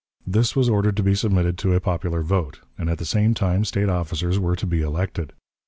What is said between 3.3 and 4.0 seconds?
time State